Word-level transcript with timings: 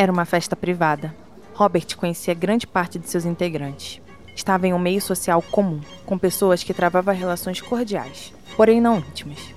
Era 0.00 0.10
uma 0.10 0.24
festa 0.24 0.56
privada. 0.56 1.14
Robert 1.52 1.94
conhecia 1.94 2.32
grande 2.32 2.66
parte 2.66 2.98
de 2.98 3.06
seus 3.06 3.26
integrantes. 3.26 4.00
Estava 4.34 4.66
em 4.66 4.72
um 4.72 4.78
meio 4.78 4.98
social 4.98 5.42
comum, 5.42 5.78
com 6.06 6.16
pessoas 6.16 6.64
que 6.64 6.72
travavam 6.72 7.14
relações 7.14 7.60
cordiais, 7.60 8.32
porém 8.56 8.80
não 8.80 8.96
íntimas. 8.96 9.54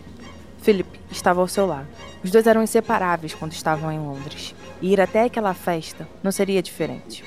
Philip 0.61 0.99
estava 1.09 1.39
ao 1.39 1.47
seu 1.47 1.66
lado. 1.66 1.88
Os 2.21 2.29
dois 2.29 2.45
eram 2.45 2.61
inseparáveis 2.61 3.33
quando 3.33 3.53
estavam 3.53 3.89
em 3.89 3.99
Londres, 3.99 4.53
e 4.81 4.91
ir 4.91 4.99
até 4.99 5.23
aquela 5.23 5.53
festa 5.53 6.05
não 6.21 6.29
seria 6.29 6.61
diferente. 6.61 7.23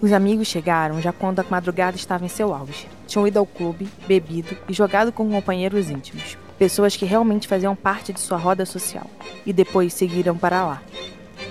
Os 0.00 0.10
amigos 0.10 0.48
chegaram 0.48 1.02
já 1.02 1.12
quando 1.12 1.40
a 1.40 1.46
madrugada 1.50 1.98
estava 1.98 2.24
em 2.24 2.28
seu 2.28 2.54
auge. 2.54 2.88
Tinham 3.06 3.28
ido 3.28 3.38
ao 3.38 3.44
clube, 3.44 3.90
bebido 4.08 4.56
e 4.66 4.72
jogado 4.72 5.12
com 5.12 5.30
companheiros 5.30 5.90
íntimos, 5.90 6.38
pessoas 6.58 6.96
que 6.96 7.04
realmente 7.04 7.46
faziam 7.46 7.76
parte 7.76 8.10
de 8.10 8.20
sua 8.20 8.38
roda 8.38 8.64
social, 8.64 9.06
e 9.44 9.52
depois 9.52 9.92
seguiram 9.92 10.38
para 10.38 10.64
lá. 10.64 10.82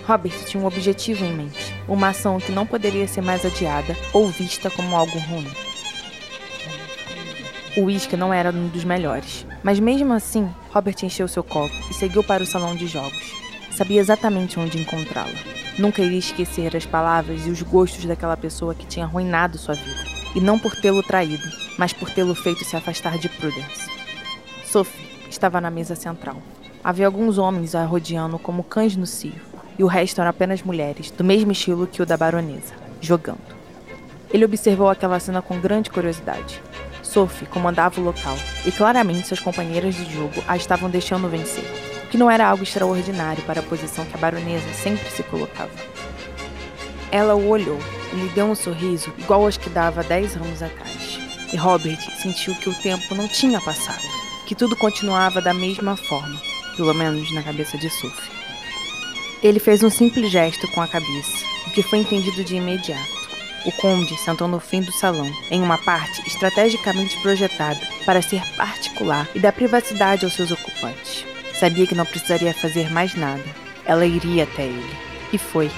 Robert 0.09 0.43
tinha 0.45 0.63
um 0.63 0.65
objetivo 0.65 1.23
em 1.23 1.31
mente, 1.31 1.71
uma 1.87 2.07
ação 2.07 2.39
que 2.39 2.51
não 2.51 2.65
poderia 2.65 3.07
ser 3.07 3.21
mais 3.21 3.45
adiada 3.45 3.95
ou 4.11 4.27
vista 4.27 4.67
como 4.67 4.95
algo 4.95 5.19
ruim. 5.19 5.47
O 7.77 7.81
uísque 7.81 8.17
não 8.17 8.33
era 8.33 8.49
um 8.49 8.69
dos 8.69 8.83
melhores, 8.83 9.45
mas 9.61 9.79
mesmo 9.79 10.11
assim, 10.11 10.49
Robert 10.73 10.95
encheu 11.03 11.27
seu 11.27 11.43
copo 11.43 11.75
e 11.91 11.93
seguiu 11.93 12.23
para 12.23 12.41
o 12.41 12.47
salão 12.47 12.75
de 12.75 12.87
jogos. 12.87 13.35
Sabia 13.69 14.01
exatamente 14.01 14.59
onde 14.59 14.79
encontrá-la. 14.79 15.29
Nunca 15.77 16.01
iria 16.01 16.17
esquecer 16.17 16.75
as 16.75 16.87
palavras 16.87 17.45
e 17.45 17.51
os 17.51 17.61
gostos 17.61 18.05
daquela 18.05 18.35
pessoa 18.35 18.73
que 18.73 18.87
tinha 18.87 19.05
arruinado 19.05 19.59
sua 19.59 19.75
vida. 19.75 20.07
E 20.33 20.41
não 20.41 20.57
por 20.57 20.75
tê-lo 20.75 21.03
traído, 21.03 21.47
mas 21.77 21.93
por 21.93 22.09
tê-lo 22.09 22.33
feito 22.33 22.65
se 22.65 22.75
afastar 22.75 23.19
de 23.19 23.29
Prudence. 23.29 23.87
Sophie 24.65 25.07
estava 25.29 25.61
na 25.61 25.69
mesa 25.69 25.93
central. 25.93 26.41
Havia 26.83 27.05
alguns 27.05 27.37
homens 27.37 27.75
a 27.75 27.85
rodeando 27.85 28.39
como 28.39 28.63
cães 28.63 28.95
no 28.95 29.05
cio, 29.05 29.48
e 29.79 29.83
o 29.83 29.87
resto 29.87 30.21
eram 30.21 30.29
apenas 30.29 30.61
mulheres, 30.61 31.09
do 31.09 31.23
mesmo 31.23 31.51
estilo 31.51 31.87
que 31.87 32.01
o 32.01 32.05
da 32.05 32.17
baronesa, 32.17 32.75
jogando. 33.01 33.57
Ele 34.31 34.45
observou 34.45 34.89
aquela 34.89 35.19
cena 35.19 35.41
com 35.41 35.59
grande 35.59 35.89
curiosidade. 35.89 36.61
Sophie 37.01 37.47
comandava 37.47 37.99
o 37.99 38.03
local, 38.03 38.37
e 38.65 38.71
claramente 38.71 39.27
suas 39.27 39.39
companheiras 39.39 39.95
de 39.95 40.13
jogo 40.13 40.43
a 40.47 40.55
estavam 40.55 40.89
deixando 40.89 41.27
vencer 41.27 41.65
que 42.09 42.17
não 42.17 42.29
era 42.29 42.47
algo 42.47 42.63
extraordinário 42.63 43.43
para 43.43 43.59
a 43.59 43.63
posição 43.63 44.05
que 44.05 44.15
a 44.15 44.17
baronesa 44.17 44.73
sempre 44.73 45.09
se 45.09 45.23
colocava. 45.23 45.71
Ela 47.11 47.35
o 47.35 47.47
olhou 47.49 47.79
e 48.11 48.15
lhe 48.15 48.29
deu 48.29 48.45
um 48.45 48.55
sorriso 48.55 49.13
igual 49.17 49.43
aos 49.43 49.57
que 49.57 49.69
dava 49.69 50.03
dez 50.03 50.35
anos 50.35 50.61
atrás. 50.61 51.19
E 51.51 51.55
Robert 51.55 51.99
sentiu 52.21 52.53
que 52.55 52.69
o 52.69 52.81
tempo 52.81 53.15
não 53.15 53.27
tinha 53.27 53.59
passado, 53.61 54.03
que 54.45 54.55
tudo 54.55 54.75
continuava 54.75 55.41
da 55.41 55.53
mesma 55.53 55.95
forma, 55.95 56.39
pelo 56.75 56.93
menos 56.93 57.33
na 57.33 57.41
cabeça 57.41 57.77
de 57.77 57.89
Sophie. 57.89 58.38
Ele 59.41 59.59
fez 59.59 59.81
um 59.83 59.89
simples 59.89 60.29
gesto 60.29 60.67
com 60.69 60.81
a 60.81 60.87
cabeça, 60.87 61.45
o 61.67 61.71
que 61.71 61.81
foi 61.81 61.99
entendido 61.99 62.43
de 62.43 62.57
imediato. 62.57 63.19
O 63.65 63.71
conde 63.71 64.17
sentou 64.17 64.49
no 64.49 64.59
fim 64.59 64.81
do 64.81 64.91
salão, 64.91 65.31
em 65.49 65.61
uma 65.61 65.77
parte 65.77 66.27
estrategicamente 66.27 67.17
projetada 67.21 67.79
para 68.05 68.21
ser 68.21 68.41
particular 68.57 69.29
e 69.33 69.39
dar 69.39 69.53
privacidade 69.53 70.25
aos 70.25 70.33
seus 70.33 70.51
ocupantes. 70.51 71.25
Sabia 71.57 71.87
que 71.87 71.95
não 71.95 72.05
precisaria 72.05 72.53
fazer 72.53 72.91
mais 72.91 73.15
nada. 73.15 73.43
Ela 73.85 74.05
iria 74.05 74.43
até 74.43 74.63
ele. 74.63 74.97
E 75.31 75.37
foi. 75.37 75.71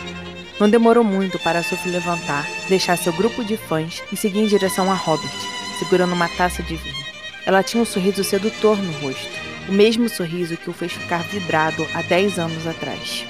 Não 0.59 0.69
demorou 0.69 1.03
muito 1.03 1.37
para 1.37 1.61
Sophie 1.61 1.91
levantar, 1.91 2.47
deixar 2.67 2.97
seu 2.97 3.13
grupo 3.13 3.43
de 3.43 3.57
fãs 3.57 4.01
e 4.11 4.17
seguir 4.17 4.39
em 4.39 4.47
direção 4.47 4.91
a 4.91 4.95
Robert, 4.95 5.29
segurando 5.77 6.13
uma 6.13 6.29
taça 6.29 6.63
de 6.63 6.75
vinho. 6.75 7.05
Ela 7.45 7.61
tinha 7.61 7.81
um 7.81 7.85
sorriso 7.85 8.23
sedutor 8.23 8.77
no 8.77 8.91
rosto, 8.99 9.39
o 9.69 9.71
mesmo 9.71 10.09
sorriso 10.09 10.57
que 10.57 10.69
o 10.69 10.73
fez 10.73 10.93
ficar 10.93 11.23
vidrado 11.23 11.87
há 11.93 12.01
10 12.01 12.39
anos 12.39 12.65
atrás. 12.65 13.25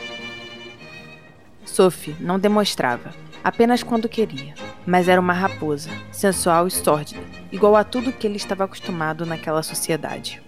Sophie 1.72 2.16
não 2.20 2.38
demonstrava, 2.38 3.12
apenas 3.42 3.82
quando 3.82 4.10
queria, 4.10 4.54
mas 4.86 5.08
era 5.08 5.22
uma 5.22 5.32
raposa, 5.32 5.90
sensual 6.12 6.68
e 6.68 6.72
sórdida, 6.72 7.22
igual 7.50 7.78
a 7.78 7.84
tudo 7.84 8.12
que 8.12 8.28
ele 8.28 8.36
estava 8.36 8.66
acostumado 8.66 9.26
naquela 9.26 9.64
sociedade. 9.64 10.42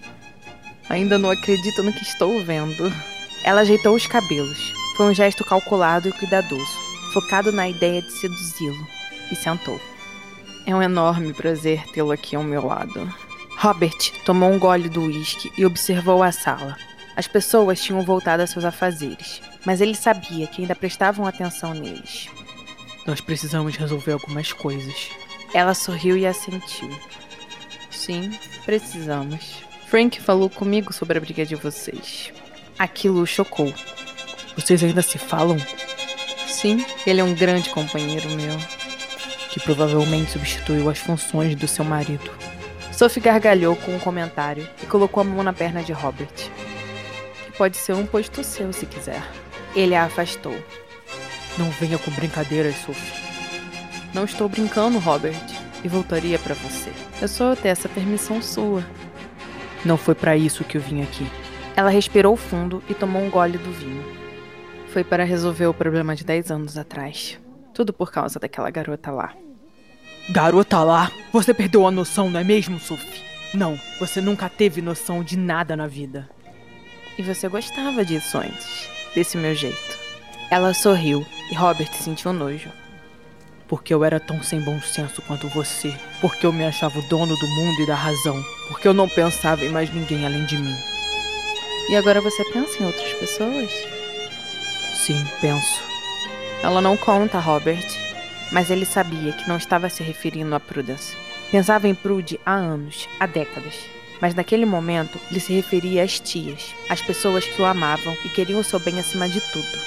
Ainda 0.89 1.17
não 1.17 1.31
acredito 1.31 1.81
no 1.81 1.93
que 1.93 2.03
estou 2.03 2.43
vendo. 2.43 2.91
Ela 3.43 3.61
ajeitou 3.61 3.95
os 3.95 4.05
cabelos. 4.05 4.73
Foi 4.97 5.05
um 5.05 5.13
gesto 5.13 5.45
calculado 5.45 6.09
e 6.09 6.11
cuidadoso, 6.11 6.77
focado 7.13 7.51
na 7.53 7.69
ideia 7.69 8.01
de 8.01 8.11
seduzi-lo, 8.11 8.87
e 9.31 9.35
sentou. 9.35 9.79
É 10.67 10.75
um 10.75 10.81
enorme 10.81 11.33
prazer 11.33 11.83
tê-lo 11.93 12.11
aqui 12.11 12.35
ao 12.35 12.43
meu 12.43 12.65
lado. 12.65 13.11
Robert 13.57 14.11
tomou 14.25 14.51
um 14.51 14.59
gole 14.59 14.89
do 14.89 15.03
uísque 15.03 15.51
e 15.57 15.65
observou 15.65 16.21
a 16.21 16.33
sala. 16.33 16.75
As 17.15 17.27
pessoas 17.27 17.81
tinham 17.81 18.01
voltado 18.01 18.43
a 18.43 18.47
seus 18.47 18.65
afazeres, 18.65 19.41
mas 19.65 19.81
ele 19.81 19.95
sabia 19.95 20.47
que 20.47 20.61
ainda 20.61 20.75
prestavam 20.75 21.25
atenção 21.25 21.73
neles. 21.73 22.27
Nós 23.05 23.19
precisamos 23.19 23.75
resolver 23.75 24.13
algumas 24.13 24.53
coisas. 24.53 25.09
Ela 25.53 25.73
sorriu 25.73 26.17
e 26.17 26.25
assentiu. 26.25 26.89
Sim, 27.91 28.37
precisamos. 28.65 29.63
Frank 29.87 30.19
falou 30.21 30.49
comigo 30.49 30.91
sobre 30.91 31.17
a 31.17 31.21
briga 31.21 31.45
de 31.45 31.55
vocês. 31.55 32.31
Aquilo 32.79 33.21
o 33.21 33.27
chocou. 33.27 33.73
Vocês 34.55 34.83
ainda 34.83 35.01
se 35.01 35.17
falam? 35.17 35.57
Sim, 36.47 36.85
ele 37.05 37.21
é 37.21 37.23
um 37.23 37.33
grande 37.35 37.69
companheiro 37.69 38.29
meu. 38.29 38.57
Que 39.51 39.59
provavelmente 39.59 40.31
substituiu 40.31 40.89
as 40.89 40.97
funções 40.97 41.55
do 41.55 41.67
seu 41.67 41.85
marido. 41.85 42.31
Sophie 42.91 43.21
gargalhou 43.21 43.75
com 43.75 43.95
um 43.95 43.99
comentário 43.99 44.67
e 44.81 44.85
colocou 44.85 45.21
a 45.21 45.23
mão 45.23 45.43
na 45.43 45.53
perna 45.53 45.83
de 45.83 45.91
Robert. 45.91 46.31
Pode 47.57 47.77
ser 47.77 47.93
um 47.93 48.05
posto 48.05 48.43
seu 48.43 48.73
se 48.73 48.85
quiser. 48.85 49.21
Ele 49.75 49.95
a 49.95 50.05
afastou. 50.05 50.55
Não 51.57 51.69
venha 51.71 51.97
com 51.99 52.09
brincadeiras, 52.11 52.75
Sophie. 52.77 53.23
Não 54.13 54.25
estou 54.25 54.49
brincando, 54.49 54.97
Robert. 54.99 55.35
E 55.83 55.87
voltaria 55.87 56.39
para 56.39 56.55
você. 56.55 56.91
Eu 57.21 57.27
só 57.27 57.55
ter 57.55 57.69
essa 57.69 57.89
permissão 57.89 58.41
sua. 58.41 58.83
Não 59.85 59.97
foi 59.97 60.15
para 60.15 60.37
isso 60.37 60.63
que 60.63 60.77
eu 60.77 60.81
vim 60.81 61.03
aqui. 61.03 61.27
Ela 61.75 61.89
respirou 61.89 62.35
fundo 62.37 62.81
e 62.89 62.93
tomou 62.93 63.21
um 63.21 63.29
gole 63.29 63.57
do 63.57 63.71
vinho. 63.71 64.03
Foi 64.87 65.03
para 65.03 65.23
resolver 65.23 65.67
o 65.67 65.73
problema 65.73 66.15
de 66.15 66.23
10 66.23 66.51
anos 66.51 66.77
atrás. 66.77 67.39
Tudo 67.73 67.91
por 67.91 68.11
causa 68.11 68.39
daquela 68.39 68.69
garota 68.69 69.11
lá. 69.11 69.33
Garota 70.29 70.81
lá? 70.83 71.11
Você 71.31 71.53
perdeu 71.53 71.85
a 71.85 71.91
noção, 71.91 72.29
não 72.29 72.39
é 72.39 72.43
mesmo, 72.43 72.79
Sophie? 72.79 73.23
Não, 73.53 73.79
você 73.99 74.21
nunca 74.21 74.47
teve 74.47 74.81
noção 74.81 75.23
de 75.23 75.37
nada 75.37 75.75
na 75.75 75.85
vida. 75.85 76.29
E 77.17 77.21
você 77.21 77.47
gostava 77.47 78.03
disso 78.03 78.37
antes, 78.37 78.89
desse 79.13 79.37
meu 79.37 79.53
jeito. 79.53 79.99
Ela 80.49 80.73
sorriu 80.73 81.25
e 81.51 81.55
Robert 81.55 81.91
sentiu 81.93 82.33
nojo. 82.33 82.69
Porque 83.67 83.93
eu 83.93 84.03
era 84.03 84.19
tão 84.19 84.41
sem 84.43 84.59
bom 84.61 84.79
senso 84.81 85.21
quanto 85.23 85.47
você. 85.49 85.93
Porque 86.21 86.45
eu 86.45 86.53
me 86.53 86.63
achava 86.63 86.99
o 86.99 87.07
dono 87.09 87.35
do 87.35 87.47
mundo 87.47 87.81
e 87.81 87.87
da 87.87 87.95
razão. 87.95 88.43
Porque 88.67 88.87
eu 88.87 88.93
não 88.93 89.09
pensava 89.09 89.65
em 89.65 89.69
mais 89.69 89.91
ninguém 89.93 90.25
além 90.25 90.45
de 90.45 90.57
mim. 90.57 90.75
E 91.89 91.95
agora 91.95 92.21
você 92.21 92.43
pensa 92.51 92.81
em 92.81 92.85
outras 92.85 93.13
pessoas? 93.13 93.71
Sim, 94.95 95.25
penso. 95.41 95.81
Ela 96.61 96.81
não 96.81 96.95
conta, 96.95 97.39
Robert. 97.39 97.85
Mas 98.51 98.69
ele 98.69 98.85
sabia 98.85 99.33
que 99.33 99.47
não 99.47 99.57
estava 99.57 99.89
se 99.89 100.03
referindo 100.03 100.53
a 100.53 100.59
Prudence. 100.59 101.15
Pensava 101.51 101.87
em 101.87 101.95
Prude 101.95 102.39
há 102.45 102.53
anos, 102.53 103.07
há 103.19 103.25
décadas. 103.25 103.75
Mas 104.21 104.33
naquele 104.33 104.65
momento, 104.65 105.19
ele 105.29 105.39
se 105.39 105.53
referia 105.53 106.03
às 106.03 106.19
tias, 106.19 106.73
às 106.89 107.01
pessoas 107.01 107.45
que 107.45 107.61
o 107.61 107.65
amavam 107.65 108.15
e 108.23 108.29
queriam 108.29 108.59
o 108.59 108.63
seu 108.63 108.79
bem 108.79 108.99
acima 108.99 109.27
de 109.27 109.41
tudo. 109.51 109.79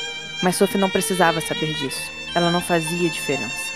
Mas 0.43 0.57
Sophie 0.57 0.81
não 0.81 0.91
precisava 0.91 1.41
saber 1.41 1.73
disso. 1.75 2.11
Ela 2.35 2.51
não 2.51 2.61
fazia 2.61 3.09
diferença. 3.09 3.67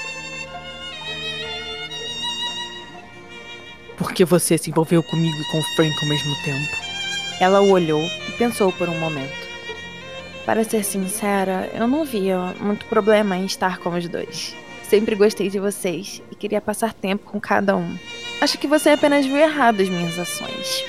Por 3.96 4.12
que 4.12 4.24
você 4.24 4.56
se 4.56 4.70
envolveu 4.70 5.02
comigo 5.02 5.36
e 5.40 5.44
com 5.50 5.62
Frank 5.74 5.94
ao 6.02 6.08
mesmo 6.08 6.34
tempo? 6.42 6.76
Ela 7.38 7.60
o 7.60 7.70
olhou 7.70 8.02
e 8.28 8.32
pensou 8.32 8.72
por 8.72 8.88
um 8.88 8.98
momento. 8.98 9.48
Para 10.44 10.64
ser 10.64 10.84
sincera, 10.84 11.70
eu 11.74 11.86
não 11.86 12.04
via 12.04 12.54
muito 12.60 12.86
problema 12.86 13.36
em 13.36 13.44
estar 13.44 13.78
com 13.78 13.90
os 13.90 14.08
dois. 14.08 14.54
Sempre 14.82 15.14
gostei 15.14 15.48
de 15.48 15.60
vocês 15.60 16.20
e 16.30 16.34
queria 16.34 16.60
passar 16.60 16.92
tempo 16.92 17.30
com 17.30 17.38
cada 17.38 17.76
um. 17.76 17.96
Acho 18.40 18.56
que 18.56 18.66
você 18.66 18.90
apenas 18.90 19.26
viu 19.26 19.36
errado 19.36 19.82
as 19.82 19.88
minhas 19.88 20.18
ações. 20.18 20.82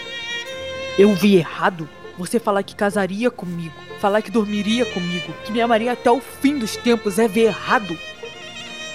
Eu 0.97 1.13
vi 1.13 1.35
errado? 1.35 1.87
Você 2.17 2.39
falar 2.39 2.63
que 2.63 2.75
casaria 2.75 3.29
comigo, 3.29 3.73
falar 3.99 4.21
que 4.21 4.31
dormiria 4.31 4.85
comigo, 4.85 5.33
que 5.43 5.51
me 5.51 5.61
amaria 5.61 5.93
até 5.93 6.09
o 6.09 6.21
fim 6.21 6.57
dos 6.57 6.75
tempos 6.75 7.19
é 7.19 7.27
ver 7.27 7.47
errado? 7.47 7.97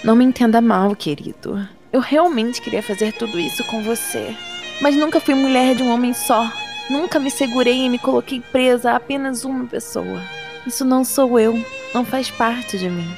Não 0.03 0.15
me 0.15 0.25
entenda 0.25 0.61
mal, 0.61 0.95
querido. 0.95 1.69
Eu 1.93 2.01
realmente 2.01 2.63
queria 2.63 2.83
fazer 2.83 3.13
tudo 3.13 3.39
isso 3.39 3.65
com 3.65 3.83
você. 3.83 4.35
Mas 4.81 4.95
nunca 4.95 5.21
fui 5.21 5.35
mulher 5.35 5.75
de 5.75 5.83
um 5.83 5.93
homem 5.93 6.15
só. 6.15 6.51
Nunca 6.89 7.19
me 7.19 7.31
segurei 7.31 7.85
e 7.85 7.89
me 7.89 7.99
coloquei 7.99 8.41
presa 8.41 8.93
a 8.93 8.97
apenas 8.97 9.45
uma 9.45 9.67
pessoa. 9.67 10.23
Isso 10.67 10.85
não 10.85 11.05
sou 11.05 11.39
eu. 11.39 11.63
Não 11.93 12.05
faz 12.05 12.31
parte 12.31 12.79
de 12.79 12.89
mim. 12.89 13.11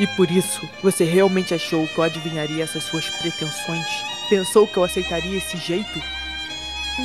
E 0.00 0.06
por 0.06 0.30
isso, 0.30 0.68
você 0.82 1.04
realmente 1.04 1.54
achou 1.54 1.86
que 1.86 1.98
eu 1.98 2.04
adivinharia 2.04 2.64
essas 2.64 2.82
suas 2.82 3.08
pretensões? 3.08 4.13
Pensou 4.28 4.66
que 4.66 4.76
eu 4.76 4.84
aceitaria 4.84 5.36
esse 5.36 5.56
jeito? 5.58 6.00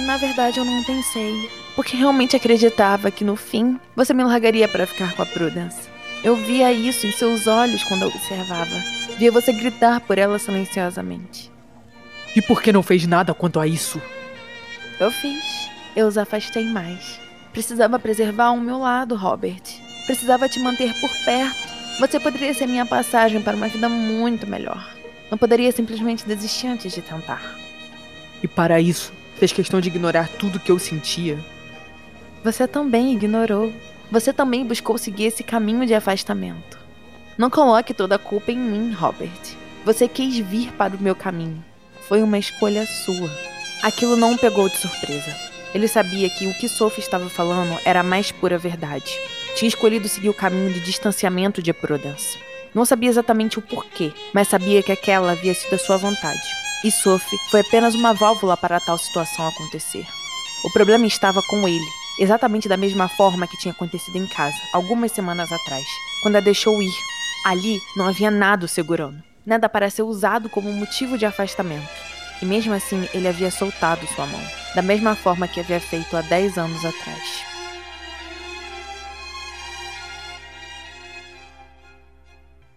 Na 0.06 0.18
verdade, 0.18 0.60
eu 0.60 0.66
não 0.66 0.84
pensei. 0.84 1.50
Porque 1.76 1.98
realmente 1.98 2.36
acreditava 2.36 3.12
que 3.12 3.24
no 3.24 3.36
fim 3.36 3.80
você 3.96 4.14
me 4.14 4.24
largaria 4.24 4.68
para 4.68 4.86
ficar 4.86 5.14
com 5.14 5.22
a 5.22 5.26
Prudence. 5.26 5.90
Eu 6.24 6.36
via 6.36 6.72
isso 6.72 7.08
em 7.08 7.12
seus 7.12 7.48
olhos 7.48 7.84
quando 7.84 8.04
a 8.04 8.08
observava. 8.08 8.76
Via 9.18 9.32
você 9.32 9.52
gritar 9.52 10.02
por 10.02 10.18
ela 10.18 10.38
silenciosamente. 10.38 11.52
E 12.36 12.42
por 12.42 12.62
que 12.62 12.72
não 12.72 12.84
fez 12.84 13.08
nada 13.08 13.34
quanto 13.34 13.60
a 13.60 13.66
isso? 13.66 14.02
Eu 15.00 15.12
fiz. 15.12 15.70
Eu 15.96 16.08
os 16.08 16.18
afastei 16.18 16.66
mais. 16.66 17.20
Precisava 17.52 17.98
preservar 17.98 18.52
o 18.52 18.62
meu 18.62 18.78
lado, 18.78 19.16
Robert. 19.16 19.64
Precisava 20.06 20.48
te 20.48 20.60
manter 20.60 20.94
por 21.00 21.10
perto. 21.26 21.70
Você 22.00 22.20
poderia 22.20 22.54
ser 22.54 22.68
minha 22.68 22.86
passagem 22.86 23.42
para 23.42 23.58
uma 23.58 23.68
vida 23.68 23.90
muito 23.90 24.46
melhor. 24.46 24.99
Não 25.30 25.38
poderia 25.38 25.72
simplesmente 25.72 26.26
desistir 26.26 26.68
antes 26.68 26.94
de 26.94 27.02
tentar. 27.02 27.56
E 28.42 28.48
para 28.48 28.80
isso, 28.82 29.14
fez 29.36 29.52
questão 29.52 29.80
de 29.80 29.90
ignorar 29.90 30.28
tudo 30.28 30.60
que 30.60 30.72
eu 30.72 30.80
sentia. 30.80 31.38
Você 32.44 32.68
também 32.68 33.14
ignorou. 33.14 33.74
Você 34.12 34.34
também 34.34 34.66
buscou 34.66 34.98
seguir 34.98 35.26
esse 35.26 35.44
caminho 35.44 35.86
de 35.86 35.94
afastamento. 35.94 36.80
Não 37.38 37.50
coloque 37.50 37.94
toda 37.94 38.16
a 38.16 38.20
culpa 38.20 38.52
em 38.52 38.58
mim, 38.58 38.92
Robert. 38.92 39.30
Você 39.86 40.08
quis 40.08 40.38
vir 40.38 40.72
para 40.74 40.96
o 40.96 41.02
meu 41.02 41.16
caminho. 41.16 41.64
Foi 42.08 42.24
uma 42.24 42.40
escolha 42.40 42.86
sua. 42.86 43.30
Aquilo 43.84 44.16
não 44.16 44.34
o 44.34 44.38
pegou 44.38 44.68
de 44.68 44.78
surpresa. 44.78 45.36
Ele 45.74 45.88
sabia 45.88 46.30
que 46.30 46.48
o 46.48 46.54
que 46.56 46.68
Sophie 46.68 47.04
estava 47.04 47.30
falando 47.30 47.78
era 47.86 48.00
a 48.00 48.04
mais 48.04 48.32
pura 48.32 48.58
verdade. 48.58 49.12
Tinha 49.56 49.70
escolhido 49.70 50.08
seguir 50.08 50.30
o 50.30 50.34
caminho 50.34 50.74
de 50.74 50.80
distanciamento 50.80 51.62
de 51.62 51.72
Prudence. 51.72 52.40
Não 52.74 52.86
sabia 52.86 53.10
exatamente 53.10 53.58
o 53.58 53.62
porquê, 53.62 54.14
mas 54.34 54.48
sabia 54.48 54.84
que 54.84 54.92
aquela 54.92 55.32
havia 55.32 55.54
sido 55.54 55.74
a 55.74 55.80
sua 55.80 55.98
vontade. 55.98 56.42
E 56.84 56.92
Sophie 56.92 57.38
foi 57.50 57.62
apenas 57.62 57.96
uma 57.96 58.14
válvula 58.14 58.56
para 58.56 58.80
tal 58.80 58.98
situação 58.98 59.48
acontecer. 59.48 60.06
O 60.64 60.70
problema 60.72 61.06
estava 61.08 61.42
com 61.44 61.68
ele, 61.68 61.86
exatamente 62.20 62.70
da 62.70 62.78
mesma 62.78 63.08
forma 63.08 63.48
que 63.48 63.58
tinha 63.58 63.74
acontecido 63.74 64.18
em 64.18 64.28
casa, 64.28 64.58
algumas 64.74 65.12
semanas 65.12 65.52
atrás, 65.52 65.86
quando 66.22 66.36
a 66.36 66.40
deixou 66.40 66.82
ir. 66.82 66.94
Ali 67.46 67.80
não 67.96 68.08
havia 68.08 68.30
nada 68.30 68.68
segurando, 68.68 69.24
nada 69.46 69.70
para 69.70 69.90
ser 69.90 70.04
usado 70.04 70.50
como 70.50 70.72
motivo 70.72 71.18
de 71.18 71.26
afastamento. 71.26 71.90
E 72.42 72.46
mesmo 72.46 72.74
assim, 72.74 73.08
ele 73.14 73.28
havia 73.28 73.52
soltado 73.52 74.06
sua 74.08 74.26
mão, 74.26 74.42
da 74.76 74.82
mesma 74.82 75.16
forma 75.16 75.48
que 75.48 75.60
havia 75.60 75.80
feito 75.80 76.16
há 76.16 76.22
10 76.22 76.58
anos 76.58 76.86
atrás. 76.86 77.49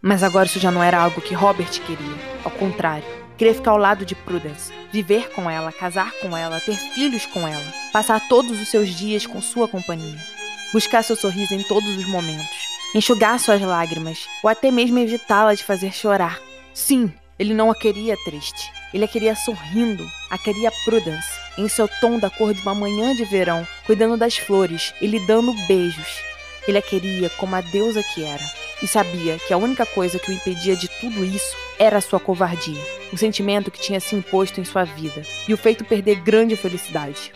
Mas 0.04 0.24
agora 0.24 0.46
isso 0.46 0.58
já 0.58 0.72
não 0.72 0.82
era 0.82 0.98
algo 0.98 1.20
que 1.20 1.32
Robert 1.32 1.70
queria. 1.70 2.16
Ao 2.44 2.50
contrário, 2.50 3.04
queria 3.38 3.54
ficar 3.54 3.70
ao 3.70 3.78
lado 3.78 4.04
de 4.04 4.16
Prudence, 4.16 4.72
viver 4.90 5.30
com 5.30 5.48
ela, 5.48 5.70
casar 5.70 6.10
com 6.20 6.36
ela, 6.36 6.60
ter 6.60 6.74
filhos 6.74 7.24
com 7.26 7.46
ela, 7.46 7.64
passar 7.92 8.20
todos 8.28 8.60
os 8.60 8.66
seus 8.66 8.88
dias 8.88 9.24
com 9.26 9.40
sua 9.40 9.68
companhia, 9.68 10.18
buscar 10.72 11.04
seu 11.04 11.14
sorriso 11.14 11.54
em 11.54 11.62
todos 11.62 11.96
os 11.96 12.04
momentos, 12.08 12.66
enxugar 12.92 13.38
suas 13.38 13.62
lágrimas 13.62 14.26
ou 14.42 14.50
até 14.50 14.72
mesmo 14.72 14.98
evitá-la 14.98 15.54
de 15.54 15.62
fazer 15.62 15.92
chorar. 15.92 16.40
Sim, 16.74 17.12
ele 17.38 17.54
não 17.54 17.70
a 17.70 17.74
queria 17.74 18.16
triste. 18.24 18.72
Ele 18.92 19.04
a 19.04 19.08
queria 19.08 19.36
sorrindo, 19.36 20.04
a 20.30 20.36
queria 20.36 20.72
Prudence, 20.84 21.30
em 21.56 21.68
seu 21.68 21.88
tom 22.00 22.18
da 22.18 22.28
cor 22.28 22.52
de 22.52 22.60
uma 22.60 22.74
manhã 22.74 23.14
de 23.14 23.24
verão, 23.24 23.66
cuidando 23.86 24.16
das 24.16 24.36
flores 24.36 24.92
e 25.00 25.06
lhe 25.06 25.24
dando 25.26 25.54
beijos. 25.68 26.20
Ele 26.66 26.78
a 26.78 26.82
queria 26.82 27.30
como 27.30 27.54
a 27.56 27.60
deusa 27.60 28.02
que 28.02 28.22
era, 28.22 28.44
e 28.82 28.86
sabia 28.88 29.38
que 29.38 29.52
a 29.52 29.56
única 29.56 29.86
coisa 29.86 30.18
que 30.18 30.30
o 30.30 30.34
impedia 30.34 30.74
de 30.74 30.88
tudo 31.00 31.24
isso 31.24 31.56
era 31.78 32.00
sua 32.00 32.18
covardia, 32.18 32.80
o 33.12 33.16
sentimento 33.16 33.70
que 33.70 33.80
tinha 33.80 34.00
se 34.00 34.14
imposto 34.14 34.60
em 34.60 34.64
sua 34.64 34.84
vida 34.84 35.22
e 35.46 35.54
o 35.54 35.56
feito 35.56 35.84
perder 35.84 36.16
grande 36.16 36.56
felicidade. 36.56 37.32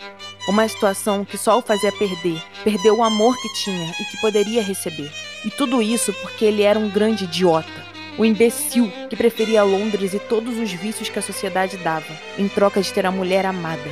Uma 0.47 0.67
situação 0.67 1.25
que 1.25 1.37
só 1.37 1.57
o 1.59 1.61
fazia 1.61 1.91
perder, 1.91 2.41
perder 2.63 2.91
o 2.91 3.03
amor 3.03 3.35
que 3.41 3.53
tinha 3.63 3.93
e 3.99 4.05
que 4.05 4.21
poderia 4.21 4.61
receber. 4.61 5.11
E 5.45 5.49
tudo 5.49 5.81
isso 5.81 6.13
porque 6.13 6.45
ele 6.45 6.63
era 6.63 6.79
um 6.79 6.89
grande 6.89 7.25
idiota. 7.25 7.87
O 8.17 8.25
imbecil 8.25 8.91
que 9.09 9.15
preferia 9.15 9.63
Londres 9.63 10.13
e 10.13 10.19
todos 10.19 10.57
os 10.57 10.71
vícios 10.71 11.09
que 11.09 11.19
a 11.19 11.21
sociedade 11.21 11.77
dava, 11.77 12.13
em 12.37 12.47
troca 12.47 12.81
de 12.81 12.91
ter 12.91 13.05
a 13.05 13.11
mulher 13.11 13.45
amada. 13.45 13.89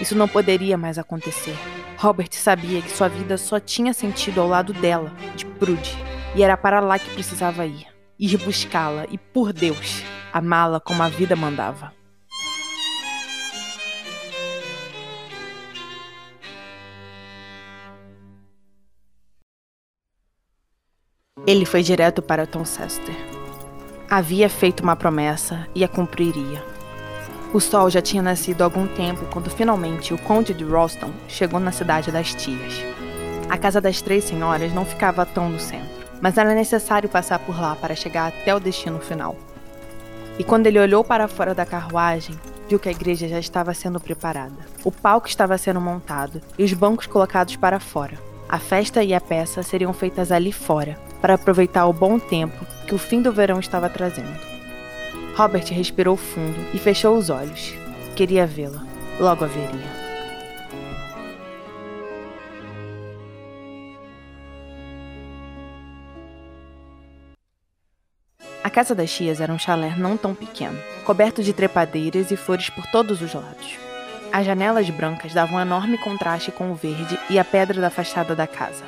Isso 0.00 0.14
não 0.14 0.28
poderia 0.28 0.76
mais 0.76 0.98
acontecer. 0.98 1.56
Robert 1.96 2.28
sabia 2.32 2.82
que 2.82 2.94
sua 2.94 3.08
vida 3.08 3.38
só 3.38 3.58
tinha 3.58 3.92
sentido 3.92 4.40
ao 4.40 4.48
lado 4.48 4.72
dela, 4.72 5.12
de 5.34 5.46
Prude, 5.46 5.96
e 6.34 6.42
era 6.42 6.56
para 6.56 6.80
lá 6.80 6.98
que 6.98 7.10
precisava 7.10 7.64
ir. 7.66 7.86
Ir 8.18 8.36
buscá-la 8.38 9.06
e, 9.10 9.18
por 9.18 9.52
Deus, 9.52 10.02
amá-la 10.32 10.80
como 10.80 11.02
a 11.02 11.08
vida 11.08 11.34
mandava. 11.34 11.92
Ele 21.46 21.66
foi 21.66 21.82
direto 21.82 22.22
para 22.22 22.46
Tonsester. 22.46 23.14
Havia 24.08 24.48
feito 24.48 24.82
uma 24.82 24.96
promessa 24.96 25.68
e 25.74 25.84
a 25.84 25.88
cumpriria. 25.88 26.64
O 27.52 27.60
sol 27.60 27.90
já 27.90 28.00
tinha 28.00 28.22
nascido 28.22 28.62
há 28.62 28.64
algum 28.64 28.86
tempo 28.86 29.26
quando 29.30 29.50
finalmente 29.50 30.14
o 30.14 30.18
conde 30.18 30.54
de 30.54 30.64
Ralston 30.64 31.12
chegou 31.28 31.60
na 31.60 31.70
cidade 31.70 32.10
das 32.10 32.34
tias. 32.34 32.82
A 33.48 33.58
casa 33.58 33.80
das 33.80 34.00
três 34.00 34.24
senhoras 34.24 34.72
não 34.72 34.86
ficava 34.86 35.26
tão 35.26 35.50
no 35.50 35.60
centro, 35.60 36.03
mas 36.20 36.38
era 36.38 36.54
necessário 36.54 37.08
passar 37.08 37.38
por 37.38 37.58
lá 37.60 37.76
para 37.76 37.94
chegar 37.94 38.28
até 38.28 38.54
o 38.54 38.60
destino 38.60 38.98
final. 38.98 39.36
E 40.38 40.44
quando 40.44 40.66
ele 40.66 40.80
olhou 40.80 41.04
para 41.04 41.28
fora 41.28 41.54
da 41.54 41.64
carruagem, 41.64 42.34
viu 42.68 42.78
que 42.78 42.88
a 42.88 42.92
igreja 42.92 43.28
já 43.28 43.38
estava 43.38 43.72
sendo 43.74 44.00
preparada. 44.00 44.56
O 44.84 44.90
palco 44.90 45.28
estava 45.28 45.56
sendo 45.58 45.80
montado 45.80 46.40
e 46.58 46.64
os 46.64 46.72
bancos 46.72 47.06
colocados 47.06 47.56
para 47.56 47.78
fora. 47.78 48.18
A 48.48 48.58
festa 48.58 49.02
e 49.02 49.14
a 49.14 49.20
peça 49.20 49.62
seriam 49.62 49.92
feitas 49.92 50.30
ali 50.30 50.52
fora, 50.52 50.98
para 51.20 51.34
aproveitar 51.34 51.86
o 51.86 51.92
bom 51.92 52.18
tempo 52.18 52.66
que 52.86 52.94
o 52.94 52.98
fim 52.98 53.22
do 53.22 53.32
verão 53.32 53.58
estava 53.58 53.88
trazendo. 53.88 54.38
Robert 55.34 55.66
respirou 55.72 56.16
fundo 56.16 56.58
e 56.72 56.78
fechou 56.78 57.16
os 57.16 57.30
olhos. 57.30 57.74
Queria 58.14 58.46
vê-la. 58.46 58.84
Logo 59.18 59.44
a 59.44 59.48
veria. 59.48 60.03
A 68.64 68.70
casa 68.70 68.94
das 68.94 69.10
Chias 69.10 69.42
era 69.42 69.52
um 69.52 69.58
chalé 69.58 69.94
não 69.94 70.16
tão 70.16 70.34
pequeno, 70.34 70.80
coberto 71.04 71.42
de 71.42 71.52
trepadeiras 71.52 72.30
e 72.30 72.36
flores 72.36 72.70
por 72.70 72.86
todos 72.86 73.20
os 73.20 73.34
lados. 73.34 73.78
As 74.32 74.46
janelas 74.46 74.88
brancas 74.88 75.34
davam 75.34 75.58
um 75.58 75.60
enorme 75.60 75.98
contraste 75.98 76.50
com 76.50 76.72
o 76.72 76.74
verde 76.74 77.20
e 77.28 77.38
a 77.38 77.44
pedra 77.44 77.78
da 77.78 77.90
fachada 77.90 78.34
da 78.34 78.46
casa. 78.46 78.82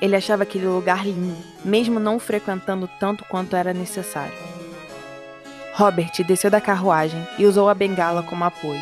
Ele 0.00 0.14
achava 0.14 0.44
aquele 0.44 0.66
lugar 0.66 1.04
lindo, 1.04 1.42
mesmo 1.64 1.98
não 1.98 2.16
o 2.16 2.20
frequentando 2.20 2.88
tanto 3.00 3.24
quanto 3.24 3.56
era 3.56 3.74
necessário. 3.74 4.32
Robert 5.74 6.12
desceu 6.24 6.48
da 6.48 6.60
carruagem 6.60 7.26
e 7.36 7.46
usou 7.46 7.68
a 7.68 7.74
bengala 7.74 8.22
como 8.22 8.44
apoio. 8.44 8.80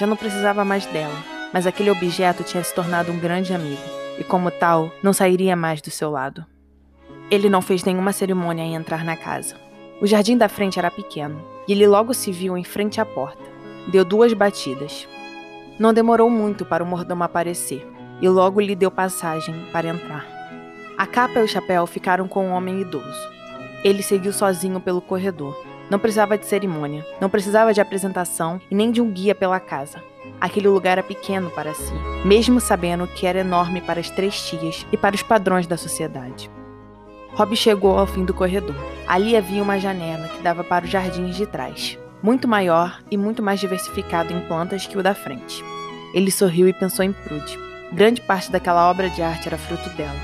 Já 0.00 0.06
não 0.06 0.16
precisava 0.16 0.64
mais 0.64 0.84
dela, 0.86 1.14
mas 1.52 1.64
aquele 1.64 1.92
objeto 1.92 2.42
tinha 2.42 2.64
se 2.64 2.74
tornado 2.74 3.12
um 3.12 3.20
grande 3.20 3.54
amigo, 3.54 3.82
e 4.18 4.24
como 4.24 4.50
tal, 4.50 4.90
não 5.00 5.12
sairia 5.12 5.54
mais 5.54 5.80
do 5.80 5.92
seu 5.92 6.10
lado. 6.10 6.44
Ele 7.30 7.48
não 7.48 7.62
fez 7.62 7.84
nenhuma 7.84 8.12
cerimônia 8.12 8.64
em 8.64 8.74
entrar 8.74 9.04
na 9.04 9.16
casa. 9.16 9.65
O 9.98 10.06
jardim 10.06 10.36
da 10.36 10.48
frente 10.48 10.78
era 10.78 10.90
pequeno, 10.90 11.42
e 11.66 11.72
ele 11.72 11.86
logo 11.86 12.12
se 12.12 12.30
viu 12.30 12.56
em 12.56 12.64
frente 12.64 13.00
à 13.00 13.06
porta. 13.06 13.42
Deu 13.88 14.04
duas 14.04 14.32
batidas. 14.34 15.08
Não 15.78 15.94
demorou 15.94 16.28
muito 16.28 16.66
para 16.66 16.84
o 16.84 16.86
mordomo 16.86 17.24
aparecer, 17.24 17.86
e 18.20 18.28
logo 18.28 18.60
lhe 18.60 18.76
deu 18.76 18.90
passagem 18.90 19.54
para 19.72 19.88
entrar. 19.88 20.26
A 20.98 21.06
capa 21.06 21.40
e 21.40 21.44
o 21.44 21.48
chapéu 21.48 21.86
ficaram 21.86 22.28
com 22.28 22.46
o 22.46 22.48
um 22.48 22.52
homem 22.52 22.82
idoso. 22.82 23.28
Ele 23.82 24.02
seguiu 24.02 24.32
sozinho 24.32 24.80
pelo 24.80 25.00
corredor. 25.00 25.56
Não 25.88 25.98
precisava 25.98 26.36
de 26.36 26.44
cerimônia, 26.44 27.06
não 27.20 27.30
precisava 27.30 27.72
de 27.72 27.80
apresentação 27.80 28.60
e 28.70 28.74
nem 28.74 28.90
de 28.90 29.00
um 29.00 29.10
guia 29.10 29.34
pela 29.34 29.60
casa. 29.60 30.02
Aquele 30.40 30.68
lugar 30.68 30.92
era 30.92 31.02
pequeno 31.02 31.50
para 31.50 31.72
si, 31.72 31.92
mesmo 32.24 32.60
sabendo 32.60 33.06
que 33.06 33.26
era 33.26 33.40
enorme 33.40 33.80
para 33.80 34.00
as 34.00 34.10
três 34.10 34.40
tias 34.46 34.86
e 34.92 34.96
para 34.96 35.14
os 35.14 35.22
padrões 35.22 35.66
da 35.66 35.76
sociedade. 35.76 36.50
Rob 37.36 37.54
chegou 37.54 37.98
ao 37.98 38.06
fim 38.06 38.24
do 38.24 38.32
corredor. 38.32 38.74
Ali 39.06 39.36
havia 39.36 39.62
uma 39.62 39.78
janela 39.78 40.26
que 40.26 40.42
dava 40.42 40.64
para 40.64 40.86
os 40.86 40.90
jardins 40.90 41.36
de 41.36 41.44
trás, 41.44 41.98
muito 42.22 42.48
maior 42.48 42.98
e 43.10 43.16
muito 43.18 43.42
mais 43.42 43.60
diversificado 43.60 44.32
em 44.32 44.40
plantas 44.48 44.86
que 44.86 44.96
o 44.96 45.02
da 45.02 45.14
frente. 45.14 45.62
Ele 46.14 46.30
sorriu 46.30 46.66
e 46.66 46.72
pensou 46.72 47.04
em 47.04 47.12
Prude. 47.12 47.58
Grande 47.92 48.22
parte 48.22 48.50
daquela 48.50 48.90
obra 48.90 49.10
de 49.10 49.20
arte 49.20 49.48
era 49.48 49.58
fruto 49.58 49.86
dela. 49.90 50.18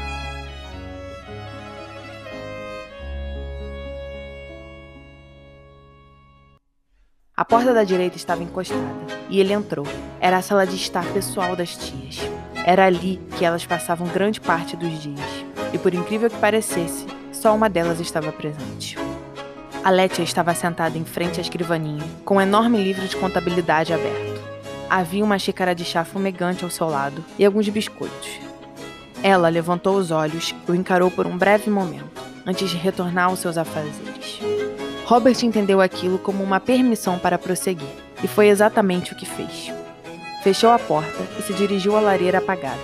A 7.36 7.44
porta 7.44 7.74
da 7.74 7.84
direita 7.84 8.16
estava 8.16 8.42
encostada 8.42 8.80
e 9.28 9.38
ele 9.38 9.52
entrou. 9.52 9.86
Era 10.18 10.38
a 10.38 10.42
sala 10.42 10.66
de 10.66 10.76
estar 10.76 11.04
pessoal 11.12 11.54
das 11.54 11.76
tias. 11.76 12.20
Era 12.64 12.86
ali 12.86 13.20
que 13.36 13.44
elas 13.44 13.66
passavam 13.66 14.08
grande 14.08 14.40
parte 14.40 14.76
dos 14.76 15.02
dias. 15.02 15.51
E 15.72 15.78
por 15.78 15.94
incrível 15.94 16.28
que 16.28 16.36
parecesse, 16.36 17.06
só 17.32 17.54
uma 17.54 17.68
delas 17.68 18.00
estava 18.00 18.30
presente. 18.30 18.96
A 19.82 19.90
Letia 19.90 20.22
estava 20.22 20.54
sentada 20.54 20.96
em 20.96 21.04
frente 21.04 21.40
à 21.40 21.42
escrivaninha, 21.42 22.04
com 22.24 22.36
um 22.36 22.40
enorme 22.40 22.78
livro 22.78 23.06
de 23.08 23.16
contabilidade 23.16 23.92
aberto. 23.92 24.40
Havia 24.88 25.24
uma 25.24 25.38
xícara 25.38 25.74
de 25.74 25.84
chá 25.84 26.04
fumegante 26.04 26.62
ao 26.62 26.70
seu 26.70 26.86
lado 26.88 27.24
e 27.38 27.44
alguns 27.44 27.68
biscoitos. 27.68 28.38
Ela 29.22 29.48
levantou 29.48 29.96
os 29.96 30.10
olhos 30.10 30.54
e 30.68 30.70
o 30.70 30.74
encarou 30.74 31.10
por 31.10 31.26
um 31.26 31.36
breve 31.36 31.70
momento. 31.70 32.22
antes 32.46 32.70
de 32.70 32.76
retornar 32.76 33.28
aos 33.28 33.38
seus 33.38 33.56
afazeres. 33.56 34.40
Robert 35.04 35.36
entendeu 35.42 35.80
aquilo 35.80 36.18
como 36.18 36.42
uma 36.42 36.60
permissão 36.60 37.18
para 37.18 37.38
prosseguir, 37.38 37.88
e 38.22 38.28
foi 38.28 38.48
exatamente 38.48 39.12
o 39.12 39.16
que 39.16 39.26
fez. 39.26 39.72
Fechou 40.42 40.70
a 40.70 40.78
porta 40.78 41.22
e 41.38 41.42
se 41.42 41.52
dirigiu 41.52 41.96
à 41.96 42.00
lareira 42.00 42.38
apagada. 42.38 42.80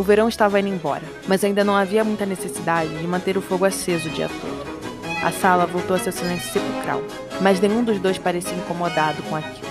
O 0.00 0.02
verão 0.02 0.30
estava 0.30 0.58
indo 0.58 0.70
embora, 0.70 1.02
mas 1.28 1.44
ainda 1.44 1.62
não 1.62 1.76
havia 1.76 2.02
muita 2.02 2.24
necessidade 2.24 2.88
de 2.88 3.06
manter 3.06 3.36
o 3.36 3.42
fogo 3.42 3.66
aceso 3.66 4.08
o 4.08 4.10
dia 4.10 4.30
todo. 4.30 5.22
A 5.22 5.30
sala 5.30 5.66
voltou 5.66 5.94
a 5.94 5.98
seu 5.98 6.10
silêncio 6.10 6.50
sepulcral, 6.50 7.02
mas 7.42 7.60
nenhum 7.60 7.84
dos 7.84 7.98
dois 7.98 8.16
parecia 8.16 8.56
incomodado 8.56 9.22
com 9.24 9.36
aquilo. 9.36 9.68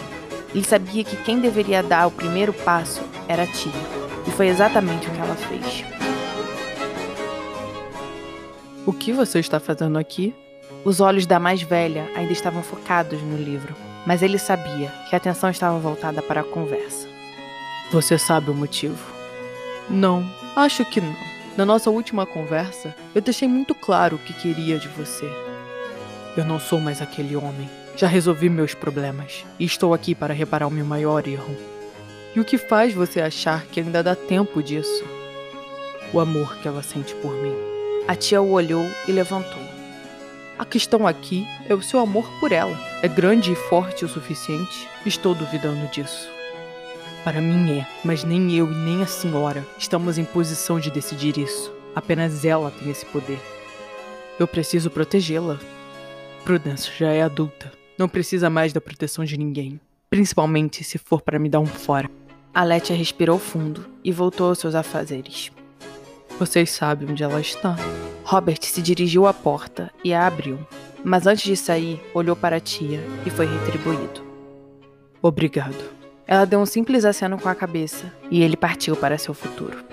Ele 0.54 0.64
sabia 0.64 1.04
que 1.04 1.16
quem 1.24 1.40
deveria 1.40 1.82
dar 1.82 2.06
o 2.06 2.12
primeiro 2.12 2.54
passo 2.54 3.02
era 3.28 3.42
a 3.42 3.48
tia, 3.48 3.72
e 4.28 4.30
foi 4.30 4.50
exatamente 4.50 5.08
o 5.08 5.12
que 5.12 5.20
ela 5.20 5.36
fez. 5.36 5.84
O 8.86 8.94
que 8.94 9.12
você 9.12 9.40
está 9.40 9.60
fazendo 9.60 9.98
aqui? 9.98 10.36
Os 10.86 11.02
olhos 11.02 11.26
da 11.26 11.40
mais 11.40 11.64
velha 11.64 12.08
ainda 12.16 12.34
estavam 12.34 12.62
focados 12.62 13.20
no 13.24 13.36
livro, 13.36 13.76
mas 14.06 14.22
ele 14.22 14.38
sabia 14.38 14.92
que 15.10 15.16
a 15.16 15.18
atenção 15.18 15.50
estava 15.50 15.80
voltada 15.80 16.22
para 16.22 16.42
a 16.42 16.44
conversa. 16.44 17.08
Você 17.92 18.16
sabe 18.20 18.52
o 18.52 18.54
motivo? 18.54 19.18
Não, 19.90 20.24
acho 20.56 20.86
que 20.86 21.02
não. 21.02 21.16
Na 21.58 21.66
nossa 21.66 21.90
última 21.90 22.26
conversa, 22.26 22.96
eu 23.14 23.22
deixei 23.22 23.48
muito 23.48 23.74
claro 23.74 24.16
o 24.16 24.20
que 24.20 24.34
queria 24.34 24.78
de 24.78 24.88
você. 24.88 25.30
Eu 26.38 26.46
não 26.46 26.60
sou 26.60 26.80
mais 26.80 27.02
aquele 27.02 27.36
homem. 27.36 27.70
Já 27.96 28.08
resolvi 28.08 28.50
meus 28.50 28.74
problemas 28.74 29.44
e 29.60 29.66
estou 29.66 29.94
aqui 29.94 30.14
para 30.14 30.34
reparar 30.34 30.68
o 30.68 30.72
meu 30.72 30.86
maior 30.86 31.28
erro. 31.28 31.58
E 32.36 32.40
o 32.40 32.46
que 32.46 32.58
faz 32.58 32.94
você 32.94 33.20
achar 33.20 33.66
que 33.66 33.80
ainda 33.80 34.04
dá 34.04 34.16
tempo 34.16 34.62
disso? 34.62 35.04
O 36.14 36.20
amor 36.20 36.56
que 36.58 36.68
ela 36.68 36.84
sente 36.84 37.16
por 37.16 37.34
mim. 37.34 37.54
A 38.08 38.16
tia 38.16 38.42
o 38.42 38.52
olhou 38.52 38.86
e 39.08 39.12
levantou. 39.12 39.62
A 40.58 40.66
questão 40.66 41.08
aqui 41.08 41.46
é 41.68 41.74
o 41.74 41.82
seu 41.82 42.00
amor 42.00 42.30
por 42.40 42.52
ela. 42.52 42.78
É 43.02 43.08
grande 43.08 43.52
e 43.52 43.56
forte 43.56 44.06
o 44.06 44.10
suficiente? 44.10 44.88
Estou 45.06 45.34
duvidando 45.34 45.88
disso. 45.88 46.39
Para 47.24 47.42
mim 47.42 47.80
é, 47.80 47.88
mas 48.04 48.24
nem 48.24 48.56
eu 48.56 48.72
e 48.72 48.76
nem 48.76 49.04
a 49.04 49.08
senhora 49.08 49.66
estamos 49.78 50.18
em 50.18 50.24
posição 50.24 50.80
de 50.80 50.90
decidir 50.90 51.38
isso. 51.38 51.72
Apenas 51.94 52.46
ela 52.46 52.72
tem 52.72 52.90
esse 52.90 53.06
poder. 53.06 53.40
Eu 54.40 54.48
preciso 54.48 54.90
protegê-la. 54.90 55.60
Prudence 56.46 56.90
já 56.98 57.12
é 57.12 57.22
adulta. 57.22 57.72
Não 57.98 58.08
precisa 58.08 58.50
mais 58.50 58.72
da 58.72 58.80
proteção 58.80 59.26
de 59.26 59.38
ninguém. 59.38 59.80
Principalmente 60.10 60.84
se 60.84 60.98
for 60.98 61.22
para 61.22 61.38
me 61.38 61.50
dar 61.50 61.60
um 61.60 61.66
fora. 61.66 62.10
Aletia 62.54 62.96
respirou 62.96 63.38
fundo 63.38 63.86
e 64.04 64.12
voltou 64.12 64.48
aos 64.48 64.60
seus 64.60 64.74
afazeres. 64.74 65.52
Vocês 66.40 66.72
sabem 66.72 67.10
onde 67.10 67.22
ela 67.22 67.42
está. 67.42 67.76
Robert 68.24 68.60
se 68.62 68.82
dirigiu 68.82 69.28
à 69.28 69.34
porta 69.34 69.92
e 70.04 70.14
a 70.14 70.26
abriu, 70.26 70.58
mas 71.04 71.28
antes 71.28 71.44
de 71.44 71.58
sair, 71.58 72.02
olhou 72.14 72.36
para 72.36 72.56
a 72.56 72.60
tia 72.60 73.04
e 73.26 73.30
foi 73.30 73.46
retribuído. 73.46 74.24
Obrigado. 75.22 75.99
Ela 76.32 76.46
deu 76.46 76.60
um 76.60 76.66
simples 76.66 77.06
aceno 77.06 77.42
com 77.42 77.50
a 77.50 77.56
cabeça 77.56 78.14
e 78.30 78.44
ele 78.44 78.56
partiu 78.56 78.96
para 78.96 79.18
seu 79.18 79.34
futuro. 79.34 79.84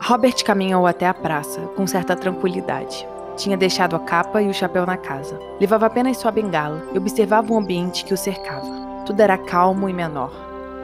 Robert 0.00 0.42
caminhou 0.42 0.86
até 0.86 1.06
a 1.06 1.12
praça 1.12 1.60
com 1.76 1.86
certa 1.86 2.16
tranquilidade. 2.16 3.06
Tinha 3.36 3.54
deixado 3.54 3.96
a 3.96 4.00
capa 4.00 4.40
e 4.40 4.48
o 4.48 4.54
chapéu 4.54 4.86
na 4.86 4.96
casa. 4.96 5.38
Levava 5.60 5.84
apenas 5.84 6.16
sua 6.16 6.30
bengala 6.30 6.88
e 6.94 6.96
observava 6.96 7.52
o 7.52 7.58
ambiente 7.58 8.02
que 8.02 8.14
o 8.14 8.16
cercava. 8.16 9.04
Tudo 9.04 9.20
era 9.20 9.36
calmo 9.36 9.90
e 9.90 9.92
menor. 9.92 10.32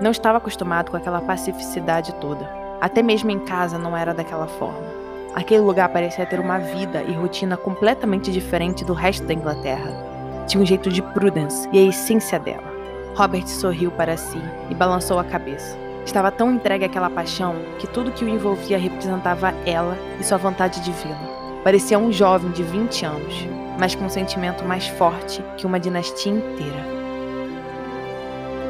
Não 0.02 0.10
estava 0.10 0.36
acostumado 0.36 0.90
com 0.90 0.98
aquela 0.98 1.22
pacificidade 1.22 2.14
toda. 2.16 2.46
Até 2.78 3.02
mesmo 3.02 3.30
em 3.30 3.38
casa 3.38 3.78
não 3.78 3.96
era 3.96 4.12
daquela 4.12 4.46
forma. 4.46 5.09
Aquele 5.34 5.60
lugar 5.60 5.88
parecia 5.90 6.26
ter 6.26 6.40
uma 6.40 6.58
vida 6.58 7.02
e 7.04 7.12
rotina 7.12 7.56
completamente 7.56 8.32
diferente 8.32 8.84
do 8.84 8.92
resto 8.92 9.24
da 9.26 9.34
Inglaterra. 9.34 10.44
Tinha 10.46 10.60
um 10.60 10.66
jeito 10.66 10.90
de 10.90 11.00
Prudence 11.00 11.68
e 11.72 11.78
a 11.78 11.88
essência 11.88 12.38
dela. 12.38 12.68
Robert 13.14 13.46
sorriu 13.46 13.92
para 13.92 14.16
si 14.16 14.40
e 14.68 14.74
balançou 14.74 15.18
a 15.20 15.24
cabeça. 15.24 15.78
Estava 16.04 16.32
tão 16.32 16.52
entregue 16.52 16.84
àquela 16.84 17.08
paixão 17.08 17.54
que 17.78 17.86
tudo 17.86 18.10
que 18.10 18.24
o 18.24 18.28
envolvia 18.28 18.76
representava 18.76 19.54
ela 19.64 19.96
e 20.18 20.24
sua 20.24 20.38
vontade 20.38 20.80
de 20.80 20.90
vê-la. 20.90 21.60
Parecia 21.62 21.98
um 21.98 22.10
jovem 22.10 22.50
de 22.50 22.64
20 22.64 23.04
anos, 23.04 23.46
mas 23.78 23.94
com 23.94 24.06
um 24.06 24.10
sentimento 24.10 24.64
mais 24.64 24.88
forte 24.88 25.44
que 25.56 25.66
uma 25.66 25.78
dinastia 25.78 26.32
inteira. 26.32 27.00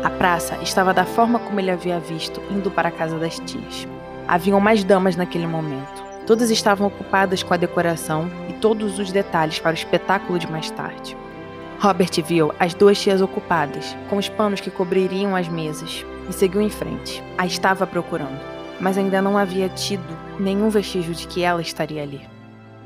A 0.05 0.11
praça 0.11 0.59
estava 0.63 0.93
da 0.93 1.07
forma 1.07 1.39
como 1.39 1.59
ele 1.61 1.71
havia 1.71 1.99
visto 1.99 2.43
indo 2.51 2.71
para 2.71 2.89
a 2.89 2.93
casa 2.93 3.19
das 3.19 3.39
tias. 3.39 3.87
Haviam 4.29 4.61
mais 4.61 4.85
damas 4.85 5.17
naquele 5.17 5.47
momento. 5.47 6.10
Todas 6.31 6.49
estavam 6.49 6.87
ocupadas 6.87 7.43
com 7.43 7.53
a 7.53 7.57
decoração 7.57 8.31
e 8.49 8.53
todos 8.53 9.01
os 9.01 9.11
detalhes 9.11 9.59
para 9.59 9.73
o 9.73 9.75
espetáculo 9.75 10.39
de 10.39 10.49
mais 10.49 10.71
tarde. 10.71 11.17
Robert 11.81 12.23
viu 12.25 12.55
as 12.57 12.73
duas 12.73 13.03
tias 13.03 13.21
ocupadas, 13.21 13.97
com 14.09 14.17
os 14.17 14.29
panos 14.29 14.61
que 14.61 14.71
cobririam 14.71 15.35
as 15.35 15.49
mesas, 15.49 16.07
e 16.29 16.33
seguiu 16.33 16.61
em 16.61 16.71
frente. 16.71 17.21
A 17.37 17.47
estava 17.47 17.85
procurando, 17.85 18.41
mas 18.79 18.97
ainda 18.97 19.21
não 19.21 19.37
havia 19.37 19.69
tido 19.71 20.05
nenhum 20.39 20.71
vestígio 20.71 21.17
de 21.17 21.27
que 21.27 21.43
ela 21.43 21.61
estaria 21.61 22.01
ali. 22.01 22.21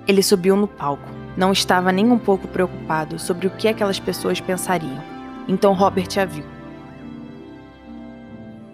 Ele 0.09 0.23
subiu 0.23 0.57
no 0.57 0.67
palco. 0.67 1.11
Não 1.37 1.53
estava 1.53 1.93
nem 1.93 2.11
um 2.11 2.19
pouco 2.19 2.49
preocupado 2.49 3.19
sobre 3.19 3.47
o 3.47 3.51
que 3.51 3.69
aquelas 3.69 4.01
pessoas 4.01 4.41
pensariam. 4.41 5.05
Então 5.47 5.75
Robert 5.75 6.09
a 6.19 6.25
viu. 6.25 6.47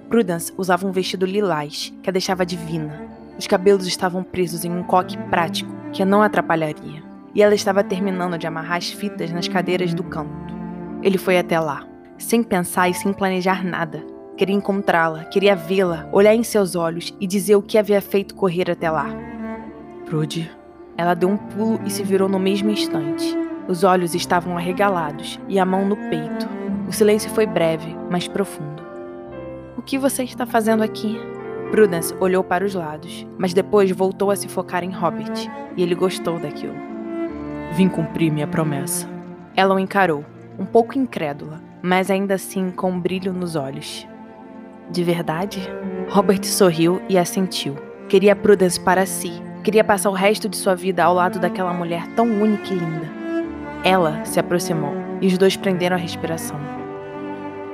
Prudence 0.09 0.55
usava 0.57 0.87
um 0.87 0.93
vestido 0.93 1.27
lilás 1.27 1.93
que 2.05 2.09
a 2.09 2.13
deixava 2.13 2.47
divina. 2.47 3.20
Os 3.41 3.47
cabelos 3.47 3.87
estavam 3.87 4.23
presos 4.23 4.67
em 4.67 4.71
um 4.71 4.83
coque 4.83 5.17
prático 5.17 5.75
que 5.95 6.05
não 6.05 6.21
atrapalharia. 6.21 7.03
E 7.35 7.43
ela 7.43 7.55
estava 7.55 7.83
terminando 7.83 8.37
de 8.37 8.47
amarrar 8.47 8.77
as 8.77 8.91
fitas 8.91 9.33
nas 9.33 9.49
cadeiras 9.49 9.95
do 9.95 10.03
canto. 10.03 10.55
Ele 11.03 11.17
foi 11.17 11.39
até 11.39 11.59
lá, 11.59 11.89
sem 12.19 12.43
pensar 12.43 12.91
e 12.91 12.95
sem 12.95 13.15
planejar 13.15 13.65
nada. 13.65 14.05
Queria 14.37 14.55
encontrá-la, 14.55 15.25
queria 15.25 15.57
vê-la, 15.57 16.07
olhar 16.13 16.35
em 16.35 16.43
seus 16.43 16.75
olhos 16.75 17.17
e 17.19 17.27
dizer 17.27 17.57
o 17.57 17.63
que 17.63 17.79
havia 17.79 18.03
feito 18.03 18.35
correr 18.35 18.71
até 18.71 18.91
lá. 18.91 19.09
Prude, 20.05 20.51
ela 20.99 21.15
deu 21.15 21.31
um 21.31 21.39
pulo 21.39 21.81
e 21.87 21.91
se 21.91 22.03
virou 22.03 22.29
no 22.29 22.39
mesmo 22.39 22.69
instante. 22.69 23.35
Os 23.67 23.85
olhos 23.85 24.15
estavam 24.15 24.59
arregalados 24.59 25.41
e 25.49 25.59
a 25.59 25.65
mão 25.65 25.87
no 25.87 25.97
peito. 25.97 26.47
O 26.87 26.93
silêncio 26.93 27.31
foi 27.31 27.47
breve, 27.47 27.97
mas 28.11 28.29
profundo. 28.29 28.83
O 29.79 29.81
que 29.81 29.97
você 29.97 30.25
está 30.25 30.45
fazendo 30.45 30.83
aqui? 30.83 31.19
Prudence 31.71 32.15
olhou 32.21 32.43
para 32.43 32.65
os 32.65 32.75
lados, 32.75 33.27
mas 33.39 33.55
depois 33.55 33.91
voltou 33.91 34.31
a 34.31 34.37
se 34.37 34.49
focar 34.49 34.83
em 34.83 34.91
Robert, 34.91 35.33
e 35.77 35.83
ele 35.83 35.95
gostou 35.95 36.39
daquilo. 36.39 36.75
Vim 37.73 37.89
cumprir 37.89 38.33
minha 38.33 38.47
promessa. 38.47 39.09
Ela 39.57 39.75
o 39.75 39.79
encarou, 39.79 40.25
um 40.59 40.67
pouco 40.67 40.99
incrédula, 40.99 41.61
mas 41.83 42.11
ainda 42.11 42.35
assim 42.35 42.71
com 42.71 42.91
um 42.91 43.01
brilho 43.01 43.33
nos 43.33 43.57
olhos. 43.57 44.07
De 44.91 45.05
verdade? 45.05 45.61
Robert 46.09 46.45
sorriu 46.45 47.01
e 47.09 47.17
assentiu. 47.17 47.77
Queria 48.09 48.35
Prudence 48.35 48.81
para 48.81 49.07
si, 49.07 49.41
Queria 49.63 49.85
passar 49.85 50.09
o 50.09 50.15
resto 50.15 50.49
de 50.49 50.57
sua 50.57 50.75
vida 50.75 51.05
ao 51.05 51.15
lado 51.15 51.39
daquela 51.39 51.73
mulher 51.73 52.07
tão 52.15 52.27
única 52.27 52.73
e 52.73 52.79
linda. 52.79 53.09
Ela 53.85 54.25
se 54.25 54.41
aproximou 54.41 54.95
e 55.21 55.27
os 55.27 55.37
dois 55.37 55.55
prenderam 55.55 55.97
a 55.97 55.99
respiração. 55.99 56.59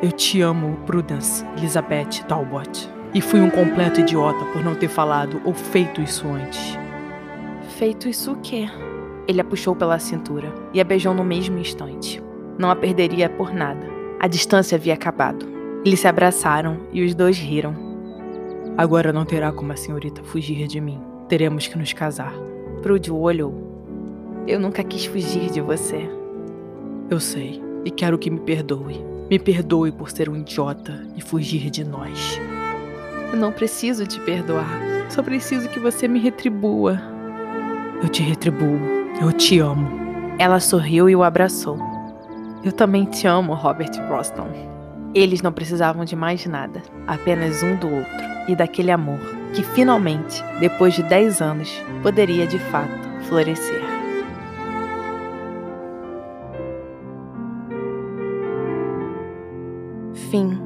Eu 0.03 0.11
te 0.11 0.41
amo, 0.41 0.77
Prudence 0.85 1.45
Elizabeth 1.57 2.25
Talbot. 2.27 2.96
E 3.17 3.21
fui 3.23 3.41
um 3.41 3.49
completo 3.49 4.01
idiota 4.01 4.45
por 4.53 4.63
não 4.63 4.75
ter 4.75 4.89
falado 4.89 5.41
ou 5.43 5.55
feito 5.55 6.03
isso 6.03 6.29
antes. 6.29 6.79
Feito 7.79 8.11
isso 8.11 8.33
o 8.33 8.37
quê? 8.43 8.69
Ele 9.27 9.41
a 9.41 9.45
puxou 9.45 9.75
pela 9.75 9.99
cintura 9.99 10.53
e 10.75 10.83
a 10.83 10.85
beijou 10.85 11.15
no 11.15 11.25
mesmo 11.25 11.57
instante. 11.59 12.23
Não 12.59 12.71
a 12.71 12.77
perderia 12.77 13.31
por 13.31 13.55
nada. 13.55 13.87
A 14.21 14.29
distância 14.29 14.77
havia 14.77 14.93
acabado. 14.93 15.47
Eles 15.83 16.01
se 16.01 16.07
abraçaram 16.07 16.81
e 16.93 17.03
os 17.03 17.15
dois 17.15 17.39
riram. 17.39 17.75
Agora 18.77 19.15
não 19.15 19.25
terá 19.25 19.51
como 19.51 19.73
a 19.73 19.77
senhorita 19.77 20.23
fugir 20.23 20.67
de 20.67 20.79
mim. 20.79 21.01
Teremos 21.27 21.67
que 21.67 21.79
nos 21.79 21.95
casar. 21.95 22.35
Prude 22.83 23.11
olhou. 23.11 24.45
Eu 24.47 24.61
nunca 24.61 24.85
quis 24.85 25.07
fugir 25.07 25.51
de 25.51 25.63
você. 25.63 26.07
Eu 27.09 27.19
sei, 27.19 27.63
e 27.83 27.91
quero 27.91 28.19
que 28.19 28.31
me 28.31 28.41
perdoe. 28.41 29.03
Me 29.31 29.39
perdoe 29.39 29.91
por 29.91 30.11
ser 30.11 30.29
um 30.29 30.37
idiota 30.37 31.03
e 31.17 31.23
fugir 31.23 31.71
de 31.71 31.83
nós. 31.83 32.39
Eu 33.33 33.39
não 33.39 33.53
preciso 33.53 34.07
te 34.07 34.21
perdoar. 34.21 34.69
Só 35.09 35.23
preciso 35.23 35.69
que 35.69 35.79
você 35.79 36.09
me 36.09 36.19
retribua. 36.19 37.01
Eu 38.03 38.09
te 38.09 38.23
retribuo. 38.23 38.79
Eu 39.21 39.33
te 39.33 39.59
amo. 39.59 39.89
Ela 40.39 40.61
sorriu 40.61 41.09
e 41.09 41.17
o 41.17 41.23
abraçou. 41.23 41.79
Eu 42.63 42.73
também 42.73 43.05
te 43.05 43.27
amo, 43.27 43.55
Robert 43.55 43.93
Roston. 44.09 44.49
Eles 45.15 45.41
não 45.41 45.53
precisavam 45.53 46.05
de 46.05 46.15
mais 46.15 46.45
nada, 46.47 46.83
apenas 47.07 47.63
um 47.63 47.77
do 47.77 47.89
outro 47.89 48.37
e 48.49 48.55
daquele 48.55 48.91
amor 48.91 49.19
que 49.57 49.63
finalmente, 49.63 50.43
depois 50.61 50.95
de 50.95 51.03
10 51.03 51.41
anos, 51.41 51.83
poderia 52.03 52.47
de 52.47 52.59
fato 52.59 53.09
florescer. 53.23 53.83
Fim. 60.31 60.66